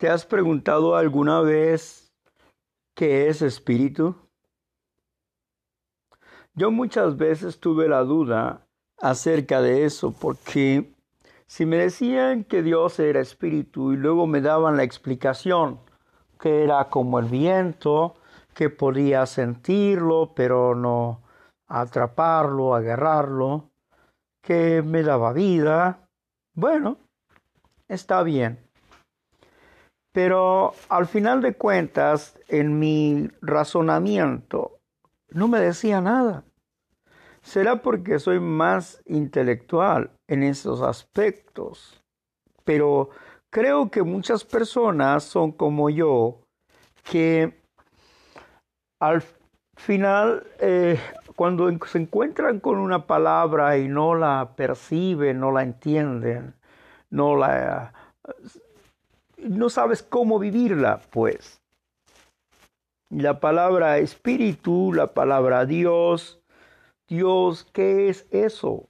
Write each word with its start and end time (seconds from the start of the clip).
¿Te 0.00 0.08
has 0.08 0.24
preguntado 0.24 0.96
alguna 0.96 1.42
vez 1.42 2.10
qué 2.96 3.28
es 3.28 3.42
espíritu? 3.42 4.14
Yo 6.54 6.70
muchas 6.70 7.18
veces 7.18 7.60
tuve 7.60 7.86
la 7.86 8.00
duda 8.04 8.66
acerca 8.96 9.60
de 9.60 9.84
eso 9.84 10.14
porque 10.18 10.94
si 11.46 11.66
me 11.66 11.76
decían 11.76 12.44
que 12.44 12.62
Dios 12.62 12.98
era 12.98 13.20
espíritu 13.20 13.92
y 13.92 13.98
luego 13.98 14.26
me 14.26 14.40
daban 14.40 14.78
la 14.78 14.84
explicación 14.84 15.80
que 16.40 16.64
era 16.64 16.88
como 16.88 17.18
el 17.18 17.26
viento, 17.26 18.14
que 18.54 18.70
podía 18.70 19.26
sentirlo 19.26 20.32
pero 20.34 20.74
no 20.74 21.20
atraparlo, 21.66 22.74
agarrarlo, 22.74 23.68
que 24.40 24.80
me 24.80 25.02
daba 25.02 25.34
vida, 25.34 26.08
bueno, 26.54 26.96
está 27.86 28.22
bien. 28.22 28.69
Pero 30.12 30.72
al 30.88 31.06
final 31.06 31.40
de 31.40 31.54
cuentas, 31.54 32.38
en 32.48 32.78
mi 32.78 33.28
razonamiento, 33.40 34.78
no 35.30 35.46
me 35.46 35.60
decía 35.60 36.00
nada. 36.00 36.44
Será 37.42 37.82
porque 37.82 38.18
soy 38.18 38.40
más 38.40 39.02
intelectual 39.06 40.10
en 40.28 40.42
esos 40.42 40.82
aspectos. 40.82 42.02
Pero 42.64 43.10
creo 43.50 43.90
que 43.90 44.02
muchas 44.02 44.44
personas 44.44 45.24
son 45.24 45.52
como 45.52 45.90
yo, 45.90 46.40
que 47.04 47.60
al 49.00 49.22
final, 49.76 50.46
eh, 50.58 51.00
cuando 51.36 51.70
se 51.86 51.98
encuentran 51.98 52.60
con 52.60 52.78
una 52.78 53.06
palabra 53.06 53.78
y 53.78 53.88
no 53.88 54.14
la 54.14 54.54
perciben, 54.56 55.40
no 55.40 55.52
la 55.52 55.62
entienden, 55.62 56.54
no 57.08 57.36
la 57.36 57.94
no 59.48 59.70
sabes 59.70 60.02
cómo 60.02 60.38
vivirla, 60.38 61.00
pues. 61.10 61.60
La 63.10 63.40
palabra 63.40 63.98
espíritu, 63.98 64.92
la 64.92 65.14
palabra 65.14 65.66
Dios, 65.66 66.40
Dios, 67.08 67.66
¿qué 67.72 68.08
es 68.08 68.26
eso? 68.30 68.88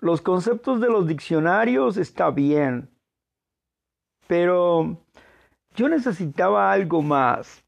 Los 0.00 0.20
conceptos 0.20 0.80
de 0.80 0.88
los 0.88 1.06
diccionarios 1.06 1.96
está 1.96 2.30
bien, 2.30 2.90
pero 4.26 4.98
yo 5.74 5.88
necesitaba 5.88 6.70
algo 6.70 7.02
más, 7.02 7.64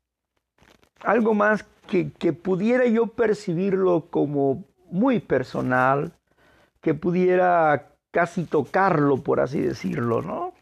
algo 1.00 1.34
más 1.34 1.64
que, 1.88 2.12
que 2.12 2.32
pudiera 2.32 2.86
yo 2.86 3.06
percibirlo 3.06 4.10
como 4.10 4.64
muy 4.90 5.20
personal, 5.20 6.12
que 6.82 6.94
pudiera 6.94 7.90
casi 8.10 8.44
tocarlo, 8.44 9.18
por 9.18 9.40
así 9.40 9.60
decirlo, 9.60 10.22
¿no? 10.22 10.52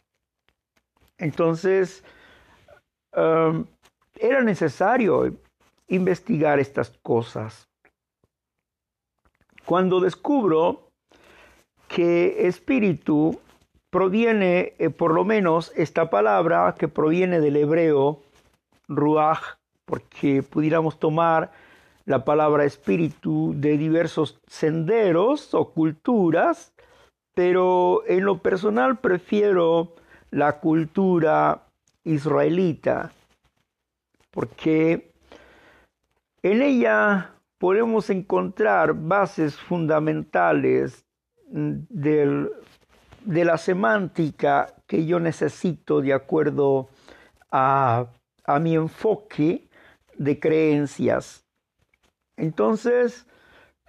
Entonces, 1.19 2.03
era 3.13 4.43
necesario 4.43 5.37
investigar 5.89 6.59
estas 6.59 6.91
cosas. 7.03 7.69
Cuando 9.65 10.01
descubro 10.01 10.89
que 11.89 12.47
espíritu 12.47 13.39
proviene, 13.91 14.75
eh, 14.79 14.91
por 14.91 15.13
lo 15.13 15.25
menos 15.25 15.73
esta 15.77 16.11
palabra 16.11 16.75
que 16.79 16.89
proviene 16.89 17.41
del 17.41 17.57
hebreo 17.57 18.21
ruach, 18.87 19.57
porque 19.85 20.43
pudiéramos 20.43 20.99
tomar 20.99 21.51
la 22.05 22.25
palabra 22.25 22.65
espíritu 22.65 23.53
de 23.57 23.77
diversos 23.77 24.39
senderos 24.47 25.55
o 25.55 25.71
culturas, 25.71 26.73
pero 27.35 28.03
en 28.07 28.25
lo 28.25 28.39
personal 28.39 28.99
prefiero 28.99 29.95
la 30.31 30.61
cultura 30.61 31.67
israelita, 32.05 33.13
porque 34.31 35.13
en 36.43 36.63
ella 36.63 37.35
podemos 37.59 38.09
encontrar 38.11 38.95
bases 38.95 39.57
fundamentales 39.57 41.05
de 41.51 43.45
la 43.45 43.59
semántica 43.59 44.75
que 44.87 45.07
yo 45.07 45.19
necesito 45.19 46.01
de 46.01 46.13
acuerdo 46.13 46.89
a, 47.51 48.07
mi 48.61 48.75
enfoque 48.75 49.69
de 50.17 50.41
creencias. 50.41 51.45
Entonces, 52.37 53.27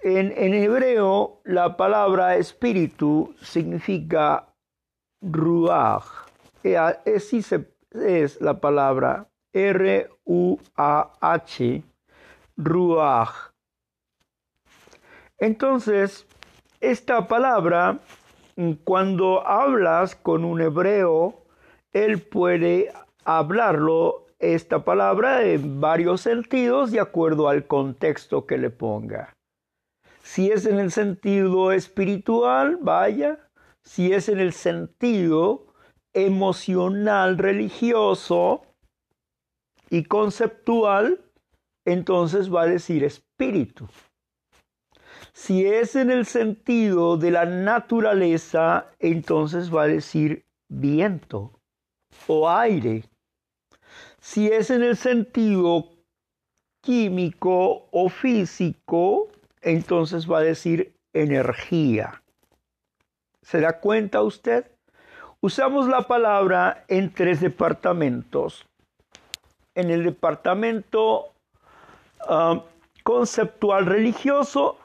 en, 0.01 0.33
en, 0.35 0.53
hebreo 0.53 1.41
la 1.45 1.77
palabra 1.77 2.35
espíritu 2.35 3.33
significa 3.41 4.49
ruach, 5.21 6.28
Así 6.63 7.41
es 7.91 8.41
la 8.41 8.59
palabra 8.59 9.29
R-U-A-H, 9.53 10.23
Ruach. 12.57 13.51
Entonces, 15.37 16.27
esta 16.81 17.27
palabra, 17.27 17.99
cuando 18.83 19.47
hablas 19.47 20.15
con 20.15 20.43
un 20.43 20.61
hebreo, 20.61 21.45
él 21.93 22.21
puede 22.21 22.91
hablarlo, 23.23 24.25
esta 24.39 24.83
palabra, 24.85 25.43
en 25.43 25.81
varios 25.81 26.21
sentidos 26.21 26.91
de 26.91 26.99
acuerdo 26.99 27.47
al 27.49 27.67
contexto 27.67 28.45
que 28.45 28.57
le 28.57 28.69
ponga. 28.69 29.33
Si 30.23 30.51
es 30.51 30.65
en 30.65 30.79
el 30.79 30.91
sentido 30.91 31.71
espiritual, 31.71 32.77
vaya. 32.81 33.49
Si 33.83 34.13
es 34.13 34.29
en 34.29 34.39
el 34.39 34.53
sentido 34.53 35.68
emocional, 36.25 37.37
religioso 37.37 38.63
y 39.89 40.03
conceptual, 40.03 41.19
entonces 41.85 42.53
va 42.53 42.63
a 42.63 42.67
decir 42.67 43.03
espíritu. 43.03 43.87
Si 45.33 45.65
es 45.65 45.95
en 45.95 46.11
el 46.11 46.25
sentido 46.25 47.17
de 47.17 47.31
la 47.31 47.45
naturaleza, 47.45 48.91
entonces 48.99 49.73
va 49.73 49.83
a 49.83 49.87
decir 49.87 50.45
viento 50.69 51.59
o 52.27 52.49
aire. 52.49 53.03
Si 54.19 54.47
es 54.47 54.69
en 54.69 54.83
el 54.83 54.97
sentido 54.97 55.89
químico 56.81 57.87
o 57.91 58.09
físico, 58.09 59.29
entonces 59.61 60.29
va 60.29 60.39
a 60.39 60.43
decir 60.43 60.93
energía. 61.13 62.21
¿Se 63.41 63.59
da 63.59 63.79
cuenta 63.79 64.21
usted? 64.21 64.71
Usamos 65.41 65.87
la 65.87 66.01
palabra 66.01 66.83
en 66.89 67.13
tres 67.13 67.39
departamentos. 67.39 68.65
En 69.73 69.89
el 69.89 70.03
departamento 70.03 71.27
ah, 72.27 72.65
conceptual 73.03 73.85
religioso, 73.85 74.77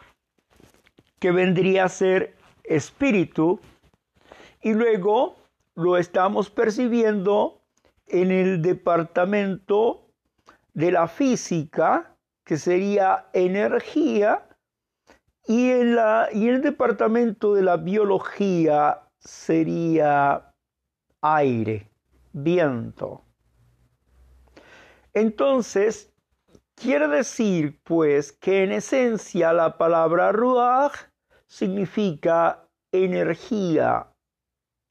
que 1.19 1.33
vendría 1.33 1.87
a 1.87 1.89
ser 1.89 2.37
espíritu, 2.63 3.59
y 4.63 4.75
luego 4.75 5.35
lo 5.75 5.97
estamos 5.97 6.51
percibiendo 6.51 7.61
en 8.07 8.31
el 8.31 8.63
departamento 8.63 10.07
de 10.73 10.93
la 10.93 11.09
física, 11.09 12.15
que 12.45 12.59
sería 12.59 13.27
energía, 13.33 14.47
y 15.49 15.71
en, 15.71 15.97
la, 15.97 16.29
y 16.33 16.47
en 16.49 16.55
el 16.55 16.63
departamento 16.63 17.55
de 17.55 17.63
la 17.63 17.77
biología 17.77 19.04
sería 19.25 20.53
aire, 21.23 21.89
viento. 22.33 23.23
Entonces, 25.13 26.13
quiere 26.75 27.09
decir 27.09 27.81
pues 27.85 28.33
que 28.33 28.65
en 28.65 28.73
esencia 28.73 29.53
la 29.53 29.79
palabra 29.79 30.33
ruach 30.33 30.95
significa 31.47 32.67
energía 32.93 34.09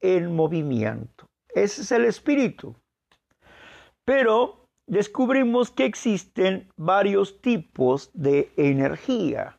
en 0.01 0.35
movimiento. 0.35 1.25
Ese 1.49 1.81
es 1.81 1.91
el 1.91 2.05
espíritu. 2.05 2.75
Pero 4.05 4.65
descubrimos 4.87 5.71
que 5.71 5.85
existen 5.85 6.69
varios 6.75 7.41
tipos 7.41 8.11
de 8.13 8.51
energía. 8.57 9.57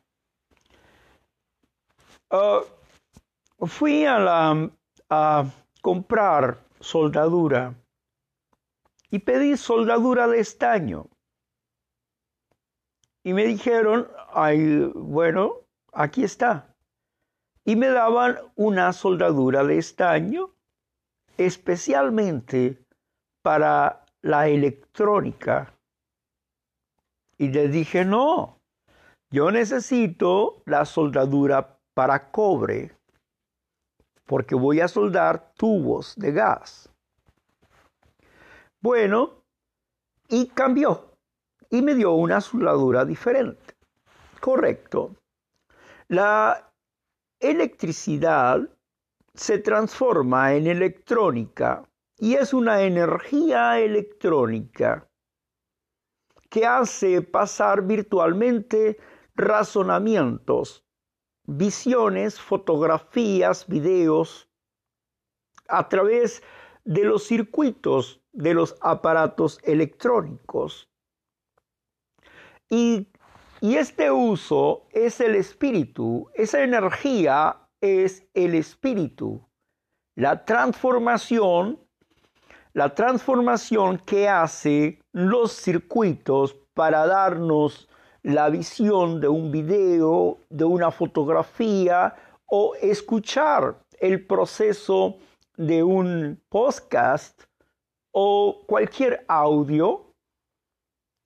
Ah, 2.29 2.61
fui 3.59 4.05
a, 4.05 4.19
la, 4.19 5.51
comprar 5.81 6.59
soldadura 6.79 7.75
y 9.09 9.19
pedí 9.19 9.55
soldadura 9.57 10.27
de 10.27 10.39
estaño. 10.39 11.07
Y 13.23 13.33
me 13.33 13.45
dijeron, 13.45 14.07
bueno, 14.93 15.61
aquí 15.93 16.23
está. 16.23 16.75
Y 17.63 17.75
me 17.75 17.87
daban 17.87 18.37
una 18.55 18.93
soldadura 18.93 19.63
de 19.63 19.77
estaño 19.77 20.51
especialmente 21.37 22.83
para 23.41 24.05
la 24.21 24.47
electrónica. 24.47 25.73
Y 27.37 27.49
le 27.49 27.67
dije, 27.67 28.05
no, 28.05 28.59
yo 29.31 29.51
necesito 29.51 30.61
la 30.65 30.85
soldadura 30.85 31.79
para 31.93 32.31
cobre 32.31 32.94
porque 34.25 34.55
voy 34.55 34.81
a 34.81 34.87
soldar 34.87 35.53
tubos 35.55 36.15
de 36.15 36.31
gas. 36.31 36.89
Bueno, 38.81 39.43
y 40.27 40.47
cambió 40.47 41.11
y 41.69 41.81
me 41.81 41.95
dio 41.95 42.13
una 42.13 42.41
soldadura 42.41 43.05
diferente. 43.05 43.75
Correcto. 44.39 45.15
La 46.07 46.71
electricidad 47.39 48.69
se 49.33 49.57
transforma 49.59 50.53
en 50.53 50.67
electrónica 50.67 51.83
y 52.17 52.35
es 52.35 52.53
una 52.53 52.81
energía 52.83 53.79
electrónica 53.79 55.07
que 56.49 56.65
hace 56.65 57.21
pasar 57.21 57.81
virtualmente 57.81 58.97
razonamientos, 59.35 60.84
visiones, 61.47 62.39
fotografías, 62.39 63.67
videos 63.67 64.49
a 65.67 65.87
través 65.89 66.43
de 66.83 67.03
los 67.03 67.25
circuitos 67.25 68.21
de 68.31 68.53
los 68.53 68.75
aparatos 68.81 69.59
electrónicos. 69.63 70.89
Y, 72.69 73.07
y 73.61 73.75
este 73.75 74.11
uso 74.11 74.87
es 74.91 75.19
el 75.19 75.35
espíritu, 75.35 76.29
esa 76.33 76.63
energía 76.63 77.67
es 77.81 78.27
el 78.33 78.55
espíritu. 78.55 79.47
La 80.15 80.45
transformación, 80.45 81.79
la 82.73 82.95
transformación 82.95 83.99
que 83.99 84.27
hace 84.29 84.99
los 85.11 85.51
circuitos 85.51 86.55
para 86.73 87.05
darnos 87.05 87.89
la 88.25 88.49
visión 88.49 89.21
de 89.21 89.27
un 89.27 89.51
video, 89.51 90.39
de 90.49 90.65
una 90.65 90.89
fotografía 90.89 92.15
o 92.47 92.73
escuchar 92.81 93.77
el 93.99 94.25
proceso 94.25 95.17
de 95.57 95.83
un 95.83 96.41
podcast 96.49 97.43
o 98.11 98.63
cualquier 98.65 99.23
audio. 99.27 100.11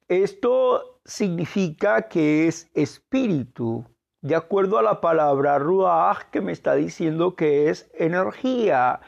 Esto 0.09 0.99
significa 1.05 2.09
que 2.09 2.49
es 2.49 2.69
espíritu, 2.73 3.85
de 4.21 4.35
acuerdo 4.35 4.77
a 4.77 4.83
la 4.83 4.99
palabra 4.99 5.57
ruach 5.57 6.25
que 6.31 6.41
me 6.41 6.51
está 6.51 6.75
diciendo 6.75 7.33
que 7.33 7.69
es 7.69 7.89
energía. 7.93 8.99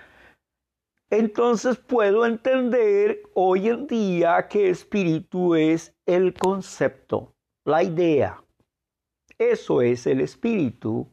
Entonces 1.09 1.77
puedo 1.77 2.25
entender 2.25 3.21
hoy 3.33 3.67
en 3.67 3.85
día 3.85 4.47
que 4.47 4.69
espíritu 4.69 5.55
es 5.55 5.93
el 6.05 6.33
concepto, 6.33 7.33
la 7.65 7.83
idea. 7.83 8.41
Eso 9.37 9.81
es 9.81 10.07
el 10.07 10.21
espíritu. 10.21 11.07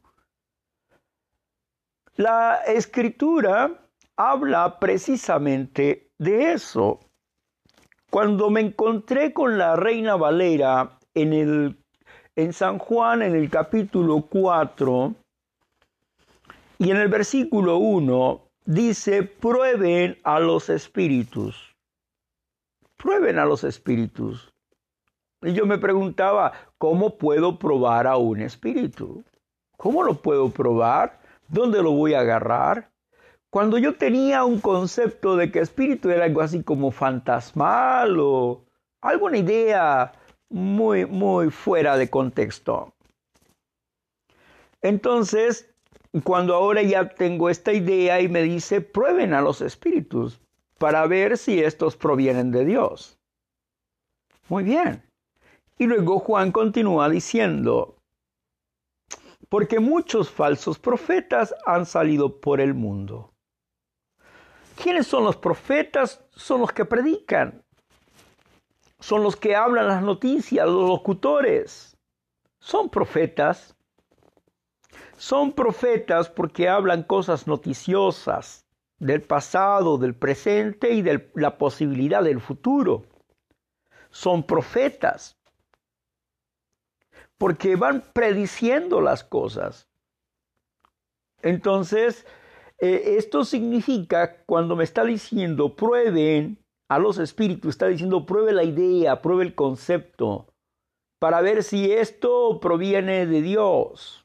La 2.17 2.57
escritura 2.67 3.89
habla 4.17 4.79
precisamente 4.79 6.11
de 6.19 6.53
eso. 6.53 7.01
Cuando 8.11 8.51
me 8.51 8.61
encontré 8.61 9.33
con 9.33 9.59
la 9.59 9.77
reina 9.77 10.17
Valera 10.17 10.99
en, 11.15 11.33
el, 11.33 11.79
en 12.37 12.53
San 12.53 12.79
Juan, 12.79 13.23
en 13.23 13.35
el 13.35 13.49
capítulo 13.51 14.23
4, 14.23 15.15
y 16.79 16.91
en 16.91 16.97
el 16.97 17.09
versículo 17.09 17.79
1, 17.79 18.51
dice, 18.65 19.23
prueben 19.23 20.19
a 20.23 20.39
los 20.39 20.69
espíritus. 20.71 21.75
Prueben 22.97 23.39
a 23.39 23.45
los 23.45 23.65
espíritus. 23.65 24.53
Y 25.43 25.53
yo 25.53 25.67
me 25.67 25.79
preguntaba, 25.79 26.53
¿cómo 26.79 27.17
puedo 27.17 27.59
probar 27.59 28.07
a 28.07 28.17
un 28.17 28.41
espíritu? 28.41 29.25
¿Cómo 29.77 30.03
lo 30.03 30.15
puedo 30.15 30.51
probar? 30.51 31.21
¿Dónde 31.49 31.83
lo 31.83 31.93
voy 31.93 32.15
a 32.15 32.21
agarrar? 32.21 32.91
Cuando 33.51 33.79
yo 33.79 33.97
tenía 33.97 34.45
un 34.45 34.61
concepto 34.61 35.37
de 35.37 35.51
que 35.51 35.61
espíritu 35.61 36.11
era 36.11 36.25
algo 36.25 36.41
así 36.41 36.63
como 36.63 36.91
fantasmal 36.91 38.19
o 38.19 38.65
alguna 39.01 39.39
idea 39.39 40.13
muy, 40.51 41.07
muy 41.07 41.51
fuera 41.51 41.97
de 41.97 42.11
contexto. 42.11 42.93
Entonces, 44.83 45.73
cuando 46.25 46.55
ahora 46.55 46.83
ya 46.83 47.09
tengo 47.09 47.49
esta 47.49 47.73
idea 47.73 48.21
y 48.21 48.29
me 48.29 48.43
dice, 48.43 48.81
prueben 48.81 49.33
a 49.35 49.41
los 49.41 49.61
espíritus 49.61 50.41
para 50.79 51.07
ver 51.07 51.39
si 51.39 51.61
estos 51.61 51.97
provienen 51.97 52.51
de 52.51 52.65
Dios. 52.65 53.19
Muy 54.49 54.65
bien. 54.65 55.08
Y 55.79 55.87
luego 55.87 56.19
Juan 56.19 56.51
continúa 56.51 57.09
diciendo, 57.09 57.99
porque 59.49 59.79
muchos 59.79 60.29
falsos 60.29 60.79
profetas 60.79 61.55
han 61.65 61.87
salido 61.87 62.41
por 62.41 62.61
el 62.61 62.75
mundo. 62.75 63.33
¿Quiénes 64.83 65.07
son 65.07 65.23
los 65.23 65.37
profetas? 65.37 66.25
Son 66.33 66.61
los 66.61 66.73
que 66.73 66.85
predican. 66.85 67.63
Son 68.99 69.23
los 69.23 69.37
que 69.37 69.55
hablan 69.55 69.87
las 69.87 70.03
noticias, 70.03 70.67
los 70.67 70.89
locutores. 70.89 71.97
Son 72.61 72.91
profetas. 72.91 73.77
Son 75.17 75.53
profetas 75.53 76.29
porque 76.29 76.69
hablan 76.69 77.05
cosas 77.05 77.47
noticiosas 77.47 78.67
del 78.99 79.23
pasado, 79.23 79.97
del 79.97 80.17
presente 80.17 80.91
y 80.91 81.03
de 81.03 81.31
la 81.35 81.57
posibilidad 81.57 82.23
del 82.23 82.41
futuro. 82.41 83.05
Son 84.11 84.43
profetas 84.43 85.38
porque 87.39 87.77
van 87.77 88.03
prediciendo 88.13 89.01
las 89.01 89.25
cosas. 89.25 89.89
Entonces, 91.41 92.27
eh, 92.81 93.17
esto 93.17 93.45
significa, 93.45 94.43
cuando 94.45 94.77
me 94.77 94.85
está 94.85 95.05
diciendo 95.05 95.77
prueben 95.77 96.59
a 96.89 96.99
los 96.99 97.19
espíritus, 97.19 97.71
está 97.71 97.87
diciendo 97.87 98.27
pruebe 98.27 98.53
la 98.53 98.65
idea, 98.65 99.23
pruebe 99.23 99.45
el 99.45 99.55
concepto, 99.55 100.47
para 101.21 101.41
ver 101.41 101.63
si 101.63 101.93
esto 101.93 102.61
proviene 102.61 103.27
de 103.27 103.43
Dios. 103.43 104.25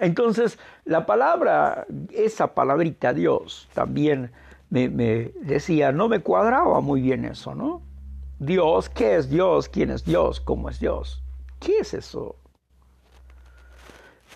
Entonces, 0.00 0.58
la 0.84 1.06
palabra, 1.06 1.86
esa 2.12 2.54
palabrita 2.54 3.12
Dios, 3.12 3.68
también 3.74 4.30
me, 4.70 4.88
me 4.88 5.32
decía, 5.40 5.92
no 5.92 6.08
me 6.08 6.20
cuadraba 6.20 6.80
muy 6.80 7.00
bien 7.00 7.24
eso, 7.24 7.54
¿no? 7.54 7.87
Dios, 8.40 8.88
¿qué 8.88 9.16
es 9.16 9.28
Dios? 9.28 9.68
¿Quién 9.68 9.90
es 9.90 10.04
Dios? 10.04 10.40
¿Cómo 10.40 10.68
es 10.68 10.78
Dios? 10.78 11.20
¿Qué 11.58 11.78
es 11.80 11.92
eso? 11.92 12.36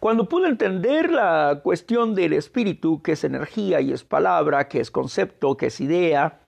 Cuando 0.00 0.28
pude 0.28 0.48
entender 0.48 1.08
la 1.08 1.60
cuestión 1.62 2.16
del 2.16 2.32
espíritu, 2.32 3.00
que 3.00 3.12
es 3.12 3.22
energía 3.22 3.80
y 3.80 3.92
es 3.92 4.02
palabra, 4.02 4.66
que 4.66 4.80
es 4.80 4.90
concepto, 4.90 5.56
que 5.56 5.66
es 5.66 5.80
idea, 5.80 6.40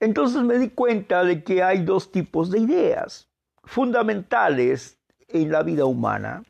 entonces 0.00 0.42
me 0.42 0.56
di 0.56 0.70
cuenta 0.70 1.24
de 1.24 1.44
que 1.44 1.62
hay 1.62 1.84
dos 1.84 2.10
tipos 2.10 2.50
de 2.50 2.60
ideas 2.60 3.28
fundamentales 3.64 4.98
en 5.28 5.52
la 5.52 5.62
vida 5.62 5.84
humana. 5.84 6.42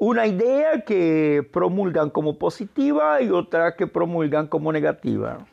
Una 0.00 0.26
idea 0.26 0.80
que 0.80 1.48
promulgan 1.52 2.10
como 2.10 2.38
positiva 2.38 3.22
y 3.22 3.30
otra 3.30 3.76
que 3.76 3.86
promulgan 3.86 4.48
como 4.48 4.72
negativa. 4.72 5.46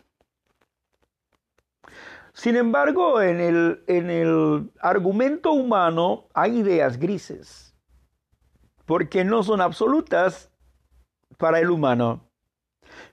Sin 2.36 2.58
embargo, 2.58 3.22
en 3.22 3.39
el, 3.39 3.84
en 3.88 4.10
el 4.10 4.70
argumento 4.82 5.54
humano 5.54 6.27
hay 6.34 6.58
ideas 6.60 7.00
grises 7.00 7.74
porque 8.86 9.24
no 9.24 9.42
son 9.42 9.62
absolutas 9.62 10.51
para 11.38 11.62
el 11.62 11.72
humano, 11.72 12.30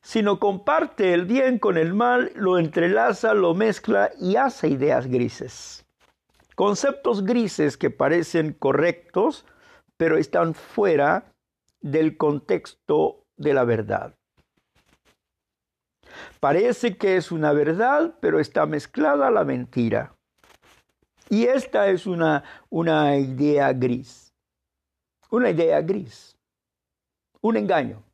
sino 0.00 0.40
comparte 0.40 1.14
el 1.14 1.24
bien 1.24 1.60
con 1.60 1.78
el 1.78 1.94
mal, 1.94 2.32
lo 2.34 2.58
entrelaza, 2.58 3.32
lo 3.32 3.54
mezcla 3.54 4.10
y 4.20 4.34
hace 4.34 4.68
ideas 4.68 5.06
grises. 5.06 5.86
Conceptos 6.56 7.24
grises 7.24 7.76
que 7.76 7.90
parecen 7.90 8.52
correctos, 8.52 9.46
pero 9.96 10.18
están 10.18 10.54
fuera 10.54 11.32
del 11.80 12.16
contexto 12.16 13.24
de 13.36 13.54
la 13.54 13.62
verdad. 13.62 14.16
Parece 16.40 16.96
que 16.96 17.16
es 17.16 17.32
una 17.32 17.52
verdad, 17.52 18.14
pero 18.20 18.40
está 18.40 18.66
mezclada 18.66 19.30
la 19.30 19.44
mentira. 19.44 20.14
Y 21.28 21.44
esta 21.44 21.88
es 21.88 22.06
una, 22.06 22.44
una 22.70 23.16
idea 23.16 23.72
gris 23.72 24.32
una 25.32 25.50
idea 25.50 25.80
gris, 25.80 26.38
un 27.40 27.56
engaño. 27.56 28.04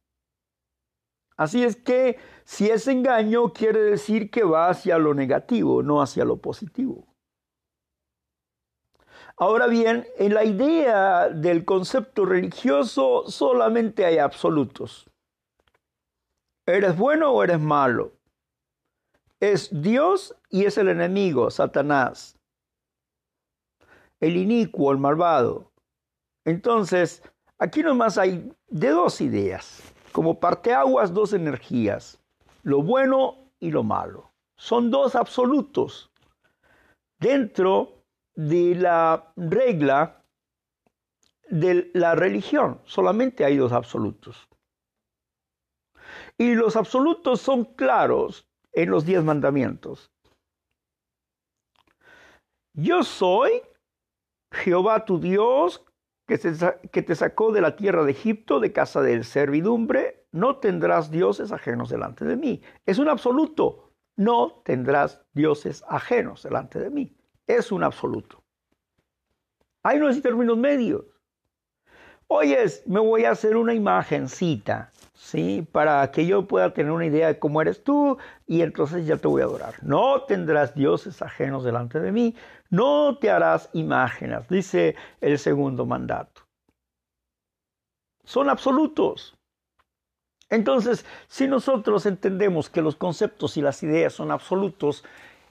Así 1.37 1.63
es 1.65 1.77
que 1.77 2.17
si 2.45 2.71
es 2.71 2.87
engaño 2.87 3.53
quiere 3.53 3.81
decir 3.81 4.31
que 4.31 4.45
va 4.45 4.69
hacia 4.69 4.99
lo 4.99 5.15
negativo, 5.15 5.83
no 5.83 6.01
hacia 6.01 6.25
lo 6.25 6.37
positivo. 6.37 7.07
Ahora 9.37 9.67
bien, 9.67 10.07
en 10.17 10.35
la 10.35 10.45
idea 10.45 11.29
del 11.29 11.65
concepto 11.65 12.25
religioso 12.25 13.25
solamente 13.29 14.05
hay 14.05 14.19
absolutos. 14.19 15.09
¿Eres 16.69 16.99
bueno 16.99 17.31
o 17.31 17.43
eres 17.43 17.59
malo? 17.59 18.13
Es 19.41 19.71
Dios 19.73 20.37
y 20.51 20.67
es 20.67 20.77
el 20.77 20.89
enemigo, 20.89 21.51
Satanás. 21.51 22.39
El 24.21 24.37
inicuo, 24.37 24.93
el 24.93 24.99
malvado. 24.99 25.73
Entonces, 26.45 27.23
aquí 27.59 27.83
nomás 27.83 28.19
hay 28.19 28.53
de 28.67 28.91
dos 28.91 29.23
ideas, 29.23 29.83
como 30.13 30.41
parteaguas, 30.41 31.15
dos 31.15 31.33
energías. 31.33 32.21
lo 32.65 32.83
bueno 32.83 33.51
y 33.61 33.71
lo 33.71 33.83
malo. 33.83 34.31
Son 34.59 34.91
dos 34.91 35.17
absolutos 35.17 36.11
dentro 37.19 38.05
de 38.35 38.75
la 38.75 39.33
regla 39.37 40.23
de 41.49 41.91
la 41.95 42.15
religión. 42.15 42.83
Solamente 42.85 43.47
hay 43.47 43.57
dos 43.57 43.73
absolutos. 43.73 44.49
Y 46.37 46.55
los 46.55 46.77
absolutos 46.77 47.41
son 47.41 47.65
claros 47.65 48.49
en 48.73 48.91
los 48.91 49.05
diez 49.05 49.23
mandamientos. 49.23 50.11
Yo 52.75 53.03
soy 53.03 53.63
Jehová 54.53 55.05
tu 55.05 55.19
Dios 55.19 55.85
que, 56.29 56.37
te 57.03 57.15
sacó 57.15 57.53
de 57.53 57.61
la 57.63 57.75
tierra 57.75 58.05
de 58.05 58.13
Egipto, 58.13 58.61
de 58.61 58.73
casa 58.73 59.01
de 59.01 59.25
servidumbre. 59.25 60.27
No 60.31 60.59
tendrás 60.59 61.11
dioses 61.11 61.53
ajenos 61.53 61.89
delante 61.89 62.25
de 62.25 62.37
mí. 62.37 62.63
Es 62.85 62.99
un 62.99 63.09
absoluto. 63.09 63.95
No 64.17 64.61
tendrás 64.65 65.25
dioses 65.33 65.83
ajenos 65.89 66.43
delante 66.43 66.79
de 66.79 66.91
mí. 66.91 67.17
Es 67.47 67.73
un 67.73 67.83
absoluto. 67.83 68.45
Hay 69.83 69.99
unos 69.99 70.21
términos 70.21 70.59
medios. 70.59 71.05
Oyes, 72.29 72.87
me 72.87 73.01
voy 73.01 73.25
a 73.25 73.31
hacer 73.31 73.57
una 73.57 73.75
imagencita 73.75 74.91
¿sí? 75.19 75.67
Para 75.73 76.11
que 76.11 76.27
yo 76.27 76.47
pueda 76.47 76.73
tener 76.73 76.93
una 76.93 77.05
idea 77.07 77.27
de 77.27 77.39
cómo 77.39 77.61
eres 77.61 77.83
tú 77.85 78.17
y 78.47 78.63
entonces 78.63 79.07
ya 79.07 79.17
te 79.17 79.29
voy 79.29 79.43
a 79.43 79.45
adorar. 79.45 79.75
No 79.83 80.23
tendrás 80.23 80.75
dioses 80.75 81.21
ajenos 81.21 81.65
delante 81.65 82.01
de 82.01 82.13
mí, 82.13 82.35
no 82.71 83.19
te 83.19 83.31
harás 83.31 83.69
imágenes, 83.75 84.49
dice 84.49 84.97
el 85.21 85.39
segundo 85.39 85.85
mandato. 85.85 86.43
Son 88.25 88.49
absolutos. 88.49 89.37
Entonces, 90.51 91.05
si 91.27 91.47
nosotros 91.47 92.07
entendemos 92.07 92.71
que 92.71 92.81
los 92.81 92.97
conceptos 92.97 93.59
y 93.59 93.63
las 93.63 93.83
ideas 93.83 94.15
son 94.15 94.31
absolutos, 94.31 95.05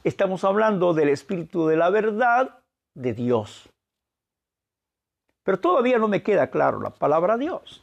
estamos 0.04 0.44
hablando 0.44 0.96
del 0.96 1.10
espíritu 1.10 1.68
de 1.68 1.78
la 1.78 1.92
verdad 1.92 2.64
de 2.96 3.14
Dios. 3.14 3.70
Pero 5.48 5.62
todavía 5.62 5.98
no 5.98 6.10
me 6.10 6.24
queda 6.24 6.52
claro 6.52 6.82
la 6.82 6.90
palabra 6.90 7.38
Dios 7.38 7.82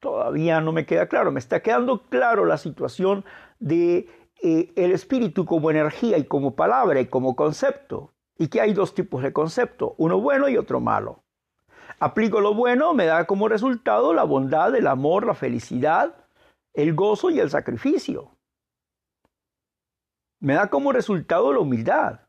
todavía 0.00 0.60
no 0.60 0.72
me 0.72 0.86
queda 0.86 1.08
claro. 1.08 1.32
Me 1.32 1.40
está 1.40 1.60
quedando 1.60 2.02
claro 2.08 2.44
la 2.44 2.58
situación 2.58 3.24
de 3.58 4.08
eh, 4.42 4.72
el 4.76 4.92
espíritu 4.92 5.44
como 5.44 5.70
energía 5.70 6.18
y 6.18 6.24
como 6.24 6.54
palabra 6.54 7.00
y 7.00 7.06
como 7.06 7.36
concepto. 7.36 8.12
Y 8.36 8.48
que 8.48 8.60
hay 8.60 8.72
dos 8.72 8.94
tipos 8.94 9.22
de 9.22 9.32
concepto, 9.32 9.94
uno 9.98 10.20
bueno 10.20 10.48
y 10.48 10.56
otro 10.56 10.80
malo. 10.80 11.24
Aplico 11.98 12.40
lo 12.40 12.54
bueno, 12.54 12.94
me 12.94 13.06
da 13.06 13.26
como 13.26 13.48
resultado 13.48 14.14
la 14.14 14.22
bondad, 14.22 14.74
el 14.76 14.86
amor, 14.86 15.26
la 15.26 15.34
felicidad, 15.34 16.14
el 16.72 16.94
gozo 16.94 17.30
y 17.30 17.40
el 17.40 17.50
sacrificio. 17.50 18.30
Me 20.38 20.54
da 20.54 20.70
como 20.70 20.92
resultado 20.92 21.52
la 21.52 21.58
humildad. 21.58 22.20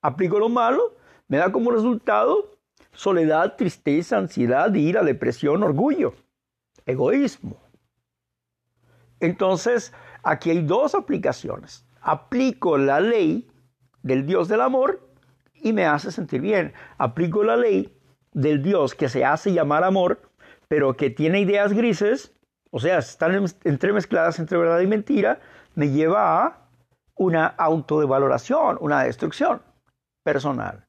Aplico 0.00 0.38
lo 0.38 0.48
malo, 0.48 0.94
me 1.28 1.36
da 1.36 1.52
como 1.52 1.70
resultado 1.70 2.56
soledad, 2.92 3.56
tristeza, 3.56 4.18
ansiedad, 4.18 4.72
ira, 4.74 5.02
depresión, 5.02 5.62
orgullo 5.62 6.14
egoísmo. 6.86 7.56
Entonces, 9.20 9.92
aquí 10.22 10.50
hay 10.50 10.62
dos 10.62 10.94
aplicaciones. 10.94 11.86
Aplico 12.00 12.78
la 12.78 13.00
ley 13.00 13.50
del 14.02 14.26
Dios 14.26 14.48
del 14.48 14.62
amor 14.62 15.08
y 15.54 15.72
me 15.72 15.86
hace 15.86 16.10
sentir 16.10 16.40
bien. 16.40 16.72
Aplico 16.98 17.44
la 17.44 17.56
ley 17.56 17.94
del 18.32 18.62
Dios 18.62 18.94
que 18.94 19.08
se 19.08 19.24
hace 19.24 19.52
llamar 19.52 19.84
amor, 19.84 20.30
pero 20.68 20.96
que 20.96 21.10
tiene 21.10 21.40
ideas 21.40 21.72
grises, 21.72 22.34
o 22.70 22.78
sea, 22.78 22.98
están 22.98 23.44
entremezcladas 23.64 24.38
entre 24.38 24.56
verdad 24.56 24.80
y 24.80 24.86
mentira, 24.86 25.40
me 25.74 25.90
lleva 25.90 26.44
a 26.44 26.68
una 27.16 27.46
autodevaloración, 27.46 28.78
una 28.80 29.02
destrucción 29.02 29.60
personal. 30.22 30.86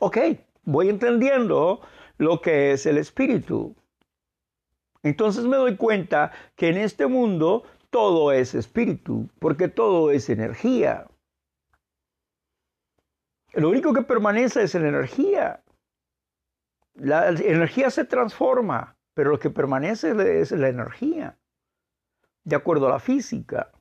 Ok, 0.00 0.18
voy 0.64 0.88
entendiendo 0.88 1.80
lo 2.18 2.40
que 2.40 2.72
es 2.72 2.86
el 2.86 2.98
espíritu. 2.98 3.76
Entonces 5.02 5.44
me 5.44 5.56
doy 5.56 5.76
cuenta 5.76 6.32
que 6.56 6.68
en 6.68 6.76
este 6.76 7.06
mundo 7.06 7.64
todo 7.90 8.32
es 8.32 8.54
espíritu, 8.54 9.28
porque 9.38 9.68
todo 9.68 10.10
es 10.10 10.30
energía. 10.30 11.08
Lo 13.52 13.68
único 13.68 13.92
que 13.92 14.02
permanece 14.02 14.62
es 14.62 14.74
la 14.74 14.88
energía. 14.88 15.62
La 16.94 17.28
energía 17.28 17.90
se 17.90 18.04
transforma, 18.04 18.96
pero 19.14 19.30
lo 19.30 19.38
que 19.38 19.50
permanece 19.50 20.40
es 20.40 20.52
la 20.52 20.68
energía, 20.68 21.38
de 22.44 22.56
acuerdo 22.56 22.86
a 22.86 22.90
la 22.90 23.00
física. 23.00 23.72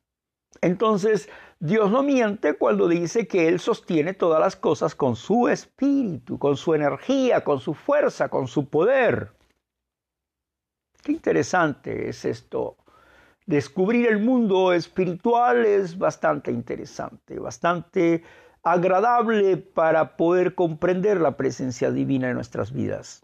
Entonces, 0.60 1.30
Dios 1.64 1.92
no 1.92 2.02
miente 2.02 2.56
cuando 2.56 2.88
dice 2.88 3.28
que 3.28 3.48
Él 3.48 3.60
sostiene 3.60 4.16
todas 4.16 4.40
las 4.40 4.56
cosas 4.56 4.96
con 4.96 5.16
su 5.16 5.48
espíritu, 5.48 6.40
con 6.40 6.58
su 6.58 6.74
energía, 6.74 7.44
con 7.44 7.60
su 7.60 7.76
fuerza, 7.76 8.30
con 8.30 8.48
su 8.48 8.68
poder. 8.68 9.32
Qué 11.04 11.12
interesante 11.12 12.10
es 12.10 12.26
esto. 12.26 12.78
Descubrir 13.46 14.08
el 14.08 14.18
mundo 14.18 14.74
espiritual 14.74 15.64
es 15.64 16.00
bastante 16.00 16.52
interesante, 16.52 17.38
bastante 17.38 18.24
agradable 18.64 19.58
para 19.58 20.18
poder 20.18 20.56
comprender 20.56 21.22
la 21.22 21.38
presencia 21.38 21.92
divina 21.92 22.30
en 22.30 22.36
nuestras 22.38 22.72
vidas. 22.72 23.24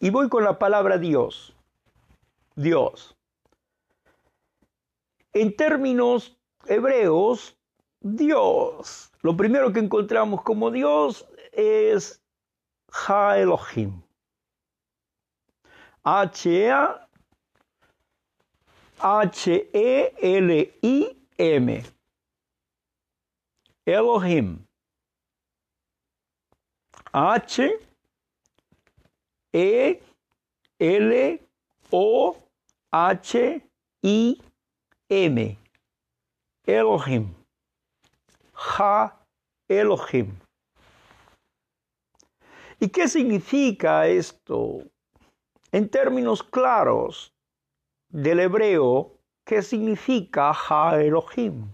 Y 0.00 0.10
voy 0.10 0.28
con 0.28 0.44
la 0.44 0.58
palabra 0.58 0.98
Dios. 0.98 1.56
Dios. 2.56 3.16
En 5.32 5.56
términos 5.56 6.37
hebreos, 6.68 7.56
Dios. 8.00 9.12
Lo 9.22 9.36
primero 9.36 9.72
que 9.72 9.80
encontramos 9.80 10.42
como 10.42 10.70
Dios 10.70 11.26
es 11.52 12.22
Ha 13.08 13.38
Elohim. 13.38 14.02
H-E-L-I-M. 16.04 16.64
Elohim. 23.84 24.66
H 27.12 27.80
E 29.52 30.00
L 30.78 31.40
O 31.90 32.36
H 32.92 33.62
I 34.02 34.42
M. 35.08 35.58
Elohim. 36.68 37.34
Ha 38.54 39.24
Elohim. 39.68 40.38
¿Y 42.78 42.88
qué 42.88 43.08
significa 43.08 44.06
esto? 44.06 44.82
en 45.72 45.88
términos 45.88 46.42
claros 46.42 47.34
del 48.08 48.40
hebreo 48.40 49.18
qué 49.44 49.62
significa 49.62 50.52
Ha 50.52 51.00
Elohim. 51.00 51.70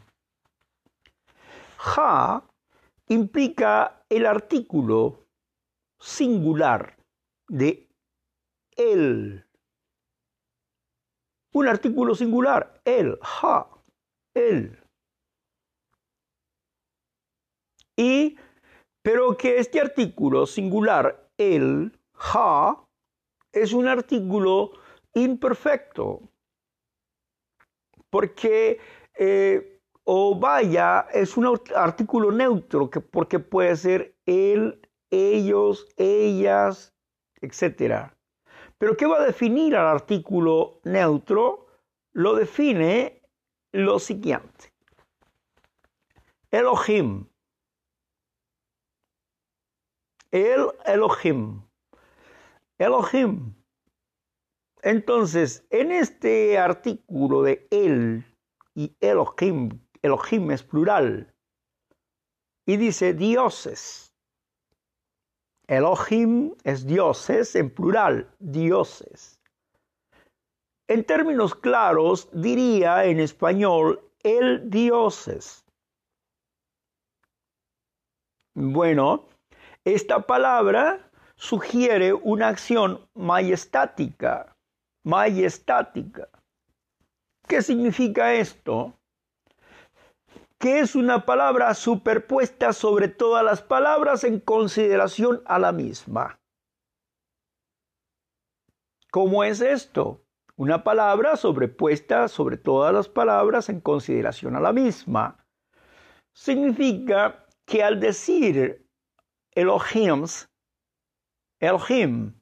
Ha 1.79 2.43
implica 3.09 4.03
el 4.09 4.27
artículo 4.27 5.27
singular 6.01 6.97
de 7.49 7.89
él. 8.77 9.45
Un 11.53 11.69
artículo 11.69 12.15
singular, 12.15 12.81
él, 12.85 13.19
ha, 13.23 13.69
él. 14.35 14.84
Y, 17.97 18.37
pero 19.03 19.37
que 19.37 19.59
este 19.59 19.81
artículo 19.81 20.47
singular, 20.47 21.29
él, 21.39 21.99
ha, 22.15 22.85
es 23.53 23.73
un 23.73 23.89
artículo 23.89 24.73
imperfecto, 25.15 26.23
porque 28.11 28.81
eh, 29.17 29.81
o 30.05 30.39
vaya 30.39 31.07
es 31.13 31.37
un 31.37 31.59
artículo 31.75 32.31
neutro, 32.31 32.91
que, 32.91 33.01
porque 33.01 33.39
puede 33.39 33.77
ser 33.77 34.17
él, 34.27 34.81
ellos, 35.11 35.89
ellas, 35.97 36.95
etc. 37.41 38.13
Pero 38.79 38.97
¿qué 38.97 39.07
va 39.07 39.21
a 39.21 39.25
definir 39.25 39.77
al 39.77 39.87
artículo 39.87 40.81
neutro? 40.85 41.67
Lo 42.13 42.35
define 42.35 43.23
lo 43.73 43.99
siguiente. 43.99 44.73
Elohim. 46.51 47.27
El 50.35 50.73
Elohim. 50.85 51.63
Elohim. 52.77 53.55
Entonces, 54.83 55.65
en 55.71 55.93
este 55.93 56.59
artículo 56.59 57.43
de 57.43 57.69
él 57.71 58.27
y 58.75 58.97
Elohim, 58.99 59.81
Elohim 60.03 60.51
es 60.51 60.65
plural, 60.65 61.33
y 62.67 62.77
dice 62.77 63.15
dioses. 63.15 64.13
Elohim 65.69 66.57
es 66.65 66.85
dioses 66.85 67.55
en 67.55 67.73
plural, 67.73 68.29
dioses. 68.41 69.41
En 70.89 71.05
términos 71.05 71.55
claros, 71.55 72.29
diría 72.33 73.05
en 73.05 73.21
español 73.21 74.11
el 74.25 74.69
dioses. 74.69 75.65
Bueno, 78.57 79.29
esta 79.85 80.27
palabra 80.27 81.11
sugiere 81.37 82.15
una 82.15 82.49
acción 82.49 83.07
majestática, 83.15 84.57
majestática. 85.05 86.29
¿Qué 87.47 87.61
significa 87.61 88.33
esto? 88.33 88.99
Que 90.59 90.79
es 90.79 90.95
una 90.95 91.27
palabra 91.27 91.75
superpuesta 91.75 92.73
sobre 92.73 93.09
todas 93.09 93.45
las 93.45 93.61
palabras 93.61 94.25
en 94.25 94.41
consideración 94.41 95.43
a 95.45 95.59
la 95.59 95.73
misma. 95.73 96.39
¿Cómo 99.11 99.45
es 99.45 99.61
esto? 99.61 100.25
Una 100.57 100.83
palabra 100.83 101.37
sobrepuesta 101.37 102.29
sobre 102.29 102.57
todas 102.57 102.95
las 102.95 103.09
palabras 103.09 103.69
en 103.69 103.81
consideración 103.81 104.57
a 104.57 104.61
la 104.61 104.73
misma. 104.73 105.45
Significa 106.33 107.47
que 107.67 107.83
al 107.83 108.01
decir 108.01 108.84
Elohims, 109.57 110.49
Elohim, 111.61 112.35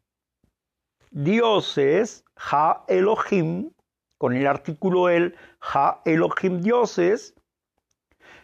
dioses, 1.10 2.24
Ha 2.36 2.84
Elohim, 2.88 3.70
con 4.18 4.34
el 4.34 4.46
artículo 4.46 5.08
el, 5.08 5.36
Ha 5.60 6.00
Elohim 6.04 6.60
dioses, 6.62 7.34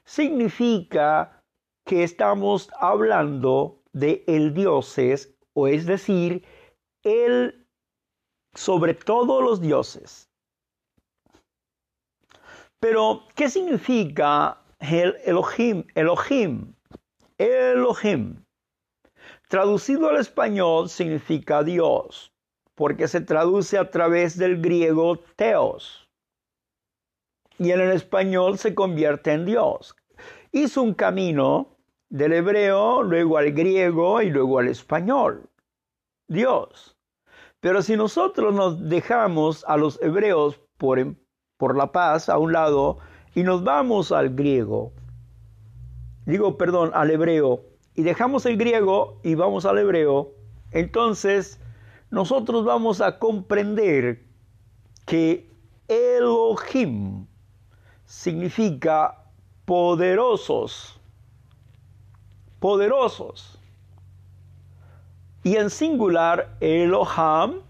significa 0.05 1.43
que 1.87 2.05
estamos 2.05 2.71
hablando 2.79 3.83
de 3.93 4.25
el 4.27 4.53
dioses, 4.53 5.35
o 5.55 5.67
es 5.67 5.87
decir, 5.87 6.45
el 7.03 7.67
sobre 8.55 8.95
todos 8.95 9.43
los 9.43 9.61
dioses. 9.61 10.29
Pero, 12.81 13.27
¿qué 13.35 13.49
significa 13.49 14.63
el 14.81 15.17
Elohim? 15.25 15.85
Elohim. 15.95 16.75
Elohim. 17.39 18.45
Traducido 19.49 20.11
al 20.11 20.19
español 20.19 20.90
significa 20.90 21.62
Dios, 21.62 22.35
porque 22.75 23.09
se 23.09 23.23
traduce 23.23 23.78
a 23.78 23.90
través 23.90 24.37
del 24.37 24.61
griego 24.61 25.19
teos. 25.37 26.07
Y 27.59 27.71
en 27.71 27.81
el 27.81 27.93
español 27.93 28.59
se 28.59 28.75
convierte 28.75 29.33
en 29.33 29.47
Dios. 29.47 29.97
Hizo 30.52 30.83
un 30.83 30.93
camino 30.93 31.78
del 32.11 32.35
hebreo, 32.35 33.02
luego 33.02 33.38
al 33.38 33.52
griego 33.52 34.21
y 34.21 34.28
luego 34.28 34.59
al 34.59 34.69
español. 34.69 35.49
Dios. 36.28 36.99
Pero 37.61 37.81
si 37.81 37.97
nosotros 37.97 38.55
nos 38.55 38.87
dejamos 38.90 39.64
a 39.67 39.78
los 39.78 39.99
hebreos 40.02 40.61
por, 40.76 41.17
por 41.57 41.75
la 41.75 41.90
paz 41.90 42.28
a 42.28 42.37
un 42.37 42.52
lado 42.52 42.99
y 43.35 43.45
nos 43.45 43.64
vamos 43.64 44.12
al 44.12 44.35
griego, 44.35 44.93
digo, 46.26 46.59
perdón, 46.59 46.90
al 46.93 47.11
hebreo, 47.11 47.68
y 47.99 48.02
dejamos 48.05 48.47
el 48.47 48.57
griego 48.57 49.19
y 49.25 49.35
vamos 49.35 49.67
al 49.67 49.76
hebreo, 49.76 50.33
entonces 50.71 51.59
nosotros 52.11 52.64
vamos 52.64 53.00
a 53.00 53.19
comprender 53.19 54.25
que 55.05 55.50
Elohim 55.88 57.26
significa 58.07 59.25
poderosos, 59.64 61.00
poderosos. 62.61 63.59
Y 65.43 65.57
en 65.57 65.69
singular, 65.69 66.57
Eloham, 66.61 67.62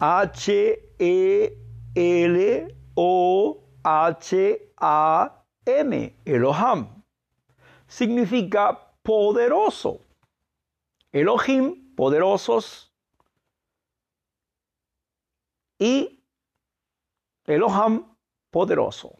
H-E-L-O-H-A-M, 0.00 0.96
Eloham 6.24 6.95
significa 7.96 8.92
poderoso. 9.02 10.00
Elohim, 11.12 11.94
poderosos. 11.96 12.92
Y 15.78 16.22
Eloham, 17.46 18.14
poderoso. 18.50 19.14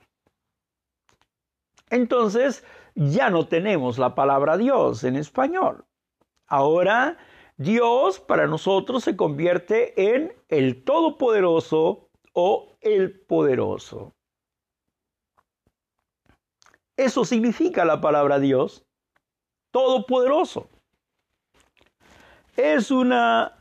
Entonces, 1.89 2.65
ya 2.95 3.31
no 3.31 3.49
tenemos 3.49 3.97
la 3.97 4.15
palabra 4.15 4.59
Dios 4.59 5.05
en 5.05 5.17
español. 5.17 5.87
Ahora, 6.47 7.17
Dios 7.57 8.21
para 8.21 8.47
nosotros 8.47 9.05
se 9.05 9.17
convierte 9.17 10.15
en 10.15 10.35
el 10.49 10.85
Todopoderoso 10.85 12.11
o 12.35 12.77
el 12.83 13.21
Poderoso. 13.21 14.15
Eso 16.97 17.25
significa 17.25 17.85
la 17.85 18.01
palabra 18.01 18.39
Dios, 18.39 18.85
todopoderoso. 19.71 20.69
Es 22.57 22.91
una 22.91 23.59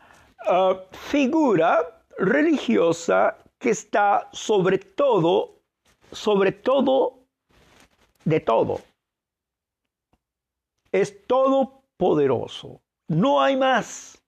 ah, 0.48 0.82
figura 0.92 2.02
religiosa 2.18 3.38
que 3.60 3.72
está 3.72 4.30
sobre 4.32 4.78
todo, 4.78 5.60
sobre 6.14 6.54
todo, 6.54 7.26
de 8.24 8.40
todo. 8.40 8.80
Es 10.94 11.28
todopoderoso. 11.28 12.82
No 13.10 13.42
hay 13.42 13.58
más. 13.58 14.22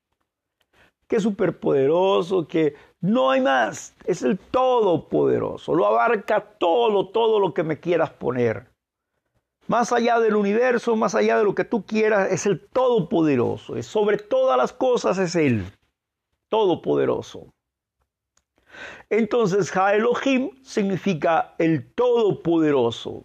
Que 1.08 1.22
superpoderoso, 1.22 2.46
que 2.46 2.76
no 3.00 3.32
hay 3.32 3.39
más. 3.39 3.96
Es 4.04 4.22
el 4.22 4.38
todopoderoso. 4.38 5.74
Lo 5.74 5.86
abarca 5.86 6.41
todo, 6.41 7.08
todo 7.08 7.39
lo 7.39 7.54
que 7.54 7.63
me 7.63 7.80
quieras 7.80 8.10
poner. 8.10 8.76
Más 9.67 9.91
allá 9.91 10.19
del 10.19 10.36
universo, 10.36 10.95
más 10.95 11.13
allá 11.15 11.38
de 11.38 11.43
lo 11.43 11.53
que 11.53 11.65
tú 11.65 11.86
quieras, 11.86 12.32
es 12.32 12.45
el 12.45 12.60
Todopoderoso. 12.67 13.75
Es 13.75 13.86
sobre 13.86 14.17
todas 14.17 14.58
las 14.58 14.73
cosas 14.73 15.17
es 15.17 15.36
Él. 15.36 15.65
Todopoderoso. 16.49 17.53
Entonces, 19.10 19.75
Ha 19.75 19.95
Elohim 19.95 20.51
significa 20.63 21.56
el 21.58 21.91
Todopoderoso. 21.93 23.23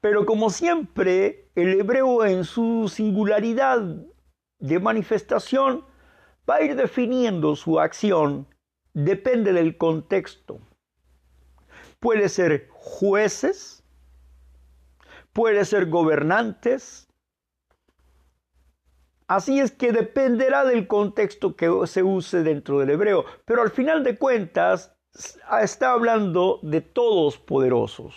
Pero 0.00 0.24
como 0.24 0.50
siempre, 0.50 1.50
el 1.54 1.80
hebreo 1.80 2.24
en 2.24 2.44
su 2.44 2.88
singularidad 2.88 3.82
de 4.58 4.78
manifestación 4.78 5.84
va 6.48 6.56
a 6.56 6.62
ir 6.62 6.76
definiendo 6.76 7.56
su 7.56 7.80
acción, 7.80 8.46
depende 8.94 9.52
del 9.52 9.76
contexto 9.76 10.60
puede 12.00 12.28
ser 12.28 12.68
jueces, 12.86 13.82
puede 15.32 15.64
ser 15.64 15.86
gobernantes. 15.86 17.08
Así 19.26 19.58
es 19.58 19.72
que 19.72 19.90
dependerá 19.90 20.64
del 20.64 20.86
contexto 20.86 21.56
que 21.56 21.68
se 21.86 22.04
use 22.04 22.44
dentro 22.44 22.78
del 22.78 22.90
hebreo, 22.90 23.24
pero 23.44 23.62
al 23.62 23.70
final 23.70 24.04
de 24.04 24.16
cuentas 24.16 24.96
está 25.60 25.90
hablando 25.90 26.60
de 26.62 26.80
todos 26.80 27.38
poderosos, 27.38 28.14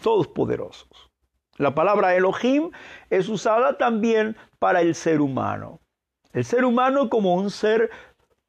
todos 0.00 0.28
poderosos. 0.28 1.10
La 1.56 1.74
palabra 1.74 2.14
Elohim 2.14 2.70
es 3.10 3.28
usada 3.28 3.76
también 3.76 4.36
para 4.60 4.80
el 4.80 4.94
ser 4.94 5.20
humano. 5.20 5.80
El 6.32 6.44
ser 6.44 6.64
humano 6.64 7.10
como 7.10 7.34
un 7.34 7.50
ser 7.50 7.90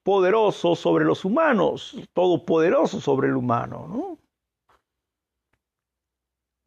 poderoso 0.04 0.76
sobre 0.76 1.06
los 1.06 1.26
humanos, 1.26 1.98
todopoderoso 2.14 3.02
sobre 3.02 3.30
el 3.30 3.36
humano. 3.36 4.20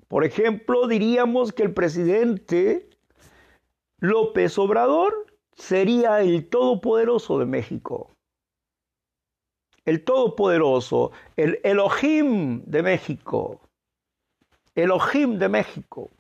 Por 0.09 0.25
ejemplo, 0.25 0.87
diríamos 0.87 1.53
que 1.53 1.63
el 1.63 1.75
presidente 1.75 2.89
López 4.01 4.59
Obrador 4.59 5.27
sería 5.55 6.21
el 6.23 6.49
todopoderoso 6.49 7.39
de 7.39 7.47
México. 7.47 8.11
El 9.85 10.05
todopoderoso, 10.05 11.13
el 11.37 11.61
Elohim 11.63 12.63
de 12.65 12.83
México. 12.83 13.61
Elohim 14.75 15.39
de 15.39 15.49
México. 15.49 16.11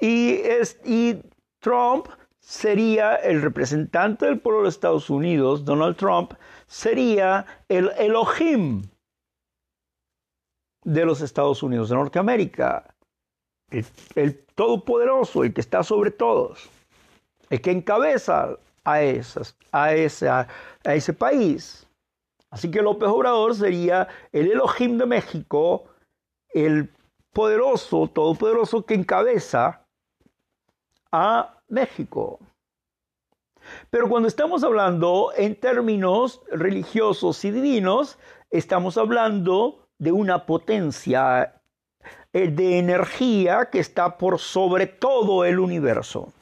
Y, 0.00 0.40
y 0.84 1.20
Trump 1.60 2.08
sería 2.38 3.16
el 3.16 3.42
representante 3.42 4.26
del 4.26 4.40
pueblo 4.40 4.62
de 4.62 4.68
Estados 4.68 5.10
Unidos, 5.10 5.64
Donald 5.64 5.96
Trump, 5.96 6.32
sería 6.66 7.44
el 7.68 7.90
Elohim 7.98 8.82
de 10.88 11.04
los 11.04 11.20
Estados 11.20 11.62
Unidos 11.62 11.90
de 11.90 11.96
Norteamérica, 11.96 12.94
el, 13.70 14.38
todopoderoso, 14.54 15.44
el 15.44 15.52
que 15.52 15.60
está 15.60 15.82
sobre 15.82 16.10
todos, 16.10 16.70
el 17.50 17.60
que 17.60 17.72
encabeza 17.72 18.56
a, 18.84 19.02
esas, 19.02 19.54
a, 19.70 19.84
a 19.84 20.94
ese 20.94 21.12
país. 21.12 21.86
Así 22.48 22.70
que 22.70 22.80
López 22.80 23.06
Obrador 23.10 23.54
sería 23.54 24.08
el 24.32 24.50
Elohim 24.50 24.96
de 24.96 25.04
México, 25.04 25.84
el 26.54 26.90
poderoso, 27.34 28.08
todopoderoso 28.08 28.86
que 28.86 28.94
encabeza 28.94 29.84
a 31.12 31.54
México. 31.68 32.38
Pero 33.90 34.08
cuando 34.08 34.26
estamos 34.26 34.64
hablando 34.64 35.32
en 35.36 35.54
términos 35.54 36.40
religiosos 36.50 37.44
y 37.44 37.50
divinos, 37.50 38.18
estamos 38.50 38.96
hablando 38.96 39.84
de 39.98 40.12
una 40.12 40.46
potencia 40.46 41.60
eh, 42.32 42.48
de 42.48 42.78
energía 42.78 43.68
que 43.70 43.80
está 43.80 44.16
por 44.16 44.38
sobre 44.38 44.86
todo 44.86 45.44
el 45.44 45.58
universo, 45.58 46.32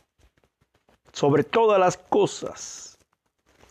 sobre 1.12 1.44
todas 1.44 1.78
las 1.80 1.96
cosas, 1.96 2.98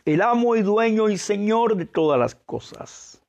el 0.06 0.21
amo 0.21 0.56
y 0.56 0.62
dueño 0.62 1.10
y 1.10 1.17
señor 1.17 1.76
de 1.76 1.86
todas 1.86 2.19
las 2.19 2.36
cosas. 2.36 3.21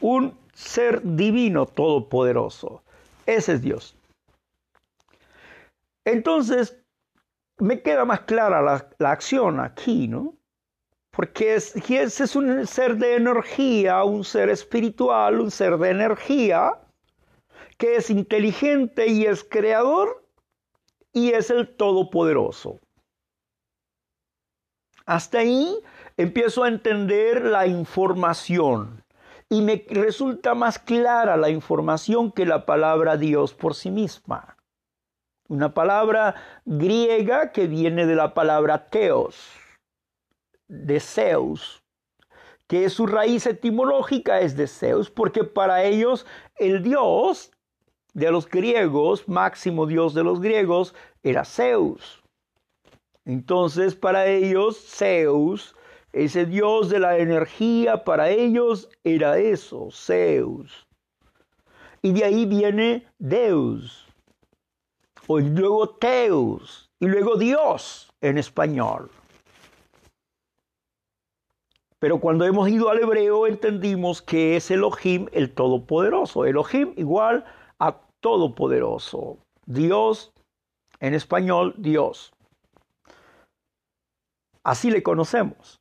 Un 0.00 0.36
ser 0.52 1.00
divino 1.02 1.66
todopoderoso. 1.66 2.82
Ese 3.26 3.54
es 3.54 3.62
Dios. 3.62 3.96
Entonces, 6.04 6.76
me 7.58 7.80
queda 7.80 8.04
más 8.04 8.20
clara 8.20 8.60
la, 8.98 9.10
acción 9.10 9.60
aquí, 9.60 10.08
¿no? 10.08 10.34
Porque 11.14 11.54
es, 11.54 11.76
es 11.76 12.36
un 12.36 12.66
ser 12.66 12.96
de 12.96 13.16
energía, 13.16 14.02
un 14.04 14.24
ser 14.24 14.48
espiritual, 14.48 15.40
un 15.40 15.50
ser 15.50 15.78
de 15.78 15.90
energía, 15.90 16.78
que 17.78 17.96
es 17.96 18.10
inteligente 18.10 19.06
y 19.06 19.26
es 19.26 19.44
creador 19.44 20.26
y 21.12 21.30
es 21.30 21.50
el 21.50 21.68
todopoderoso. 21.76 22.80
Hasta 25.06 25.38
ahí 25.38 25.78
empiezo 26.16 26.64
a 26.64 26.68
entender 26.68 27.44
la 27.44 27.66
información 27.66 29.04
y 29.48 29.62
me 29.62 29.84
resulta 29.88 30.54
más 30.54 30.78
clara 30.78 31.36
la 31.36 31.50
información 31.50 32.32
que 32.32 32.46
la 32.46 32.66
palabra 32.66 33.16
Dios 33.16 33.54
por 33.54 33.74
sí 33.74 33.90
misma. 33.90 34.56
Una 35.48 35.74
palabra 35.74 36.34
griega 36.64 37.52
que 37.52 37.66
viene 37.66 38.06
de 38.06 38.16
la 38.16 38.32
palabra 38.32 38.86
teos, 38.88 39.52
de 40.68 41.00
Zeus, 41.00 41.82
que 42.66 42.88
su 42.88 43.06
raíz 43.06 43.46
etimológica 43.46 44.40
es 44.40 44.56
de 44.56 44.66
Zeus, 44.66 45.10
porque 45.10 45.44
para 45.44 45.84
ellos 45.84 46.26
el 46.56 46.82
dios 46.82 47.50
de 48.14 48.30
los 48.30 48.48
griegos, 48.48 49.28
máximo 49.28 49.86
dios 49.86 50.14
de 50.14 50.24
los 50.24 50.40
griegos, 50.40 50.94
era 51.22 51.44
Zeus. 51.44 52.22
Entonces 53.24 53.94
para 53.94 54.26
ellos 54.26 54.78
Zeus, 54.78 55.74
ese 56.12 56.46
dios 56.46 56.88
de 56.88 57.00
la 57.00 57.18
energía, 57.18 58.04
para 58.04 58.30
ellos 58.30 58.88
era 59.02 59.38
eso, 59.38 59.88
Zeus. 59.90 60.86
Y 62.02 62.12
de 62.12 62.24
ahí 62.24 62.46
viene 62.46 63.06
Deus, 63.18 64.06
y 65.26 65.42
luego 65.42 65.88
Teus, 65.96 66.90
y 67.00 67.06
luego 67.06 67.36
Dios 67.36 68.12
en 68.20 68.38
español. 68.38 69.10
Pero 72.04 72.20
cuando 72.20 72.44
hemos 72.44 72.68
ido 72.68 72.90
al 72.90 72.98
hebreo 72.98 73.46
entendimos 73.46 74.20
que 74.20 74.56
es 74.56 74.70
Elohim 74.70 75.26
el 75.32 75.50
Todopoderoso. 75.54 76.44
Elohim 76.44 76.92
igual 76.98 77.46
a 77.78 77.98
Todopoderoso. 78.20 79.38
Dios, 79.64 80.30
en 81.00 81.14
español, 81.14 81.74
Dios. 81.78 82.34
Así 84.62 84.90
le 84.90 85.02
conocemos. 85.02 85.80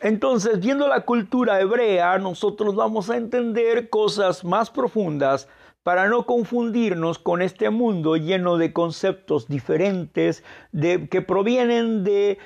Entonces, 0.00 0.58
viendo 0.58 0.88
la 0.88 1.02
cultura 1.02 1.60
hebrea, 1.60 2.18
nosotros 2.18 2.74
vamos 2.74 3.10
a 3.10 3.16
entender 3.16 3.90
cosas 3.90 4.44
más 4.44 4.70
profundas 4.70 5.48
para 5.84 6.08
no 6.08 6.26
confundirnos 6.26 7.20
con 7.20 7.42
este 7.42 7.70
mundo 7.70 8.16
lleno 8.16 8.56
de 8.56 8.72
conceptos 8.72 9.46
diferentes 9.46 10.42
de, 10.72 11.08
que 11.08 11.22
provienen 11.22 12.02
de, 12.02 12.38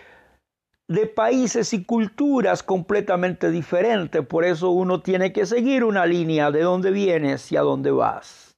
de 0.94 1.06
países 1.06 1.72
y 1.72 1.84
culturas 1.84 2.62
completamente 2.62 3.50
diferentes. 3.50 4.26
Por 4.26 4.44
eso 4.44 4.70
uno 4.70 5.00
tiene 5.02 5.32
que 5.32 5.46
seguir 5.46 5.84
una 5.84 6.06
línea 6.06 6.50
de 6.50 6.62
dónde 6.62 6.90
vienes 6.90 7.50
y 7.52 7.56
a 7.56 7.62
dónde 7.62 7.90
vas. 7.90 8.56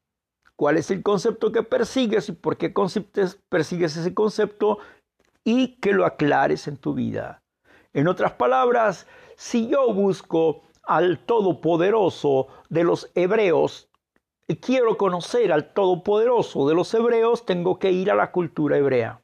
¿Cuál 0.56 0.78
es 0.78 0.90
el 0.90 1.02
concepto 1.02 1.52
que 1.52 1.62
persigues 1.62 2.28
y 2.28 2.32
por 2.32 2.56
qué 2.56 2.72
persigues 3.48 3.96
ese 3.96 4.14
concepto? 4.14 4.78
Y 5.44 5.78
que 5.80 5.92
lo 5.92 6.06
aclares 6.06 6.66
en 6.66 6.76
tu 6.76 6.94
vida. 6.94 7.42
En 7.92 8.08
otras 8.08 8.32
palabras, 8.32 9.06
si 9.36 9.68
yo 9.68 9.92
busco 9.92 10.62
al 10.82 11.18
Todopoderoso 11.18 12.48
de 12.68 12.84
los 12.84 13.10
hebreos, 13.14 13.88
y 14.48 14.56
quiero 14.56 14.96
conocer 14.96 15.52
al 15.52 15.72
Todopoderoso 15.72 16.68
de 16.68 16.74
los 16.74 16.92
hebreos, 16.94 17.44
tengo 17.44 17.78
que 17.78 17.90
ir 17.90 18.10
a 18.10 18.14
la 18.14 18.30
cultura 18.30 18.78
hebrea. 18.78 19.20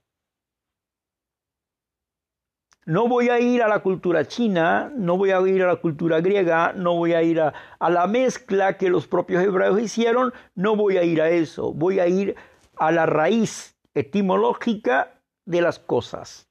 No 2.85 3.07
voy 3.07 3.29
a 3.29 3.39
ir 3.39 3.63
a 3.63 3.69
la 3.69 3.79
cultura 3.81 4.27
china, 4.27 4.93
no 4.97 5.17
voy 5.17 5.31
a 5.31 5.41
ir 5.41 5.63
a 5.63 5.69
la 5.69 5.77
cultura 5.77 6.21
griega, 6.21 6.73
no 6.73 6.97
voy 6.97 7.13
a 7.13 7.23
ir 7.23 7.41
a, 7.41 7.53
la 7.79 8.07
mezcla 8.09 8.77
que 8.77 8.91
los 8.91 9.07
propios 9.07 9.45
hebreos 9.45 9.81
hicieron, 9.81 10.33
no 10.57 10.75
voy 10.75 10.97
a 10.97 11.05
ir 11.05 11.23
a 11.23 11.31
eso, 11.31 11.73
voy 11.73 12.01
a 12.01 12.09
ir 12.09 12.35
a 12.77 12.91
la 12.91 13.07
raíz 13.07 13.77
etimológica 13.95 15.21
de 15.45 15.61
las 15.61 15.79
cosas. 15.79 16.49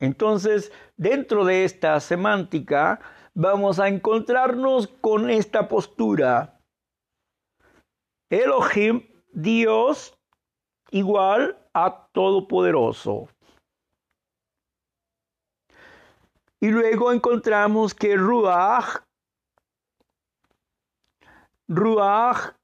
Entonces, 0.00 0.72
dentro 0.96 1.44
de 1.44 1.64
esta 1.64 2.00
semántica, 2.00 2.98
vamos 3.32 3.78
a 3.78 3.86
encontrarnos 3.86 4.88
con 4.88 5.30
esta 5.30 5.68
postura. 5.68 6.60
Elohim, 8.28 9.06
Dios, 9.32 10.13
igual 10.94 11.58
a 11.74 12.06
Todopoderoso. 12.12 13.28
Y 16.60 16.68
luego 16.68 17.12
encontramos 17.12 17.92
que 17.94 18.16
Ruach, 18.16 19.02
Ruach 21.68 22.54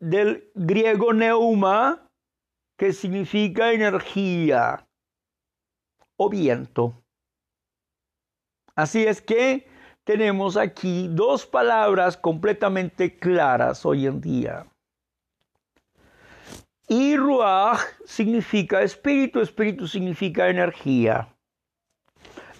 del 0.00 0.50
griego 0.54 1.12
neuma, 1.12 2.08
que 2.78 2.92
significa 2.92 3.72
energía 3.72 4.88
o 6.16 6.30
viento. 6.30 6.94
Así 8.74 9.04
es 9.04 9.20
que 9.20 9.68
tenemos 10.04 10.56
aquí 10.56 11.08
dos 11.08 11.44
palabras 11.44 12.16
completamente 12.16 13.18
claras 13.18 13.84
hoy 13.84 14.06
en 14.06 14.20
día. 14.22 14.66
Y 16.88 17.16
Ruach 17.16 17.80
significa 18.06 18.82
espíritu, 18.82 19.40
espíritu 19.40 19.86
significa 19.86 20.48
energía. 20.48 21.28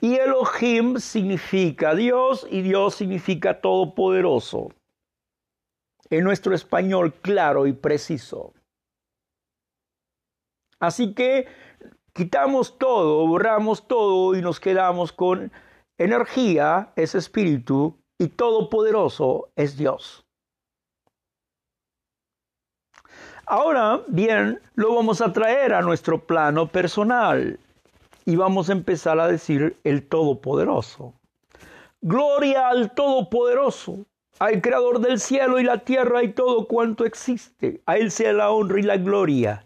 Y 0.01 0.17
Elohim 0.17 0.99
significa 0.99 1.95
Dios 1.95 2.47
y 2.51 2.61
Dios 2.63 2.95
significa 2.95 3.61
todopoderoso. 3.61 4.69
En 6.11 6.25
nuestro 6.25 6.55
español 6.55 7.15
claro 7.15 7.67
y 7.67 7.73
preciso. 7.73 8.53
Así 10.79 11.15
que 11.15 11.49
quitamos 12.13 12.79
todo, 12.79 13.27
borramos 13.27 13.89
todo 13.89 14.37
y 14.37 14.43
nos 14.43 14.61
quedamos 14.61 15.13
con 15.13 15.51
Energía 16.01 16.93
es 16.95 17.17
espíritu 17.17 17.99
y 18.19 18.29
todopoderoso 18.29 19.51
es 19.57 19.77
Dios. 19.77 20.28
Ahora 23.49 24.03
bien, 24.09 24.61
lo 24.75 24.95
vamos 24.95 25.21
a 25.21 25.33
traer 25.33 25.73
a 25.73 25.81
nuestro 25.81 26.19
plano 26.27 26.67
personal 26.67 27.59
y 28.25 28.37
vamos 28.37 28.69
a 28.69 28.73
empezar 28.73 29.19
a 29.19 29.29
decir 29.29 29.77
el 29.85 30.07
Todopoderoso. 30.07 31.15
Gloria 32.01 32.69
al 32.69 32.93
Todopoderoso, 32.93 34.05
al 34.39 34.61
Creador 34.61 35.01
del 35.01 35.19
cielo 35.19 35.59
y 35.59 35.65
la 35.65 35.79
tierra 35.79 36.23
y 36.23 36.33
todo 36.33 36.69
cuanto 36.69 37.05
existe. 37.05 37.81
A 37.87 37.97
Él 37.97 38.11
sea 38.11 38.33
la 38.33 38.51
honra 38.51 38.81
y 38.81 38.83
la 38.83 38.99
gloria. 38.99 39.65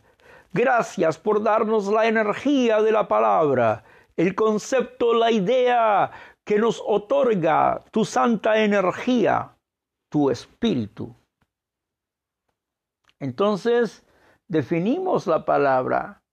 Gracias 0.53 1.19
por 1.19 1.43
darnos 1.43 1.89
la 1.89 2.07
energía 2.07 2.81
de 2.83 2.93
la 2.93 3.09
palabra 3.09 3.85
el 4.17 4.35
concepto, 4.35 5.15
la 5.15 5.31
idea 5.31 6.11
que 6.45 6.59
nos 6.59 6.83
otorga 6.85 7.83
tu 7.91 8.05
santa 8.05 8.63
energía, 8.63 9.57
tu 10.11 10.31
espíritu. 10.31 11.15
Entonces, 13.23 14.05
definimos 14.49 15.29
la 15.29 15.45
palabra 15.45 16.25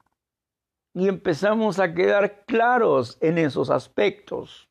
y 0.95 1.07
empezamos 1.07 1.77
a 1.77 1.93
quedar 1.93 2.45
claros 2.47 3.19
en 3.21 3.37
esos 3.37 3.69
aspectos. 3.69 4.67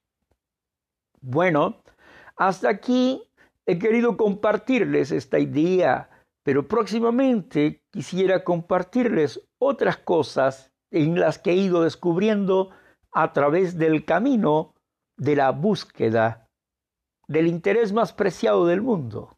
Bueno, 1.21 1.81
hasta 2.35 2.71
aquí 2.71 3.23
he 3.67 3.79
querido 3.79 4.17
compartirles 4.17 5.13
esta 5.13 5.39
idea, 5.39 6.11
pero 6.43 6.67
próximamente 6.67 7.85
quisiera 7.93 8.43
compartirles 8.43 9.41
otras 9.61 9.97
cosas 9.99 10.73
en 10.91 11.21
las 11.21 11.39
que 11.39 11.53
he 11.53 11.55
ido 11.55 11.85
descubriendo 11.85 12.71
a 13.13 13.33
través 13.33 13.79
del 13.79 14.05
camino 14.05 14.75
de 15.17 15.37
la 15.37 15.53
búsqueda 15.53 16.49
del 17.29 17.47
interés 17.47 17.93
más 17.93 18.13
preciado 18.13 18.67
del 18.67 18.83
mundo. 18.83 19.37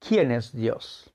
¿Quién 0.00 0.32
es 0.32 0.52
Dios? 0.52 1.14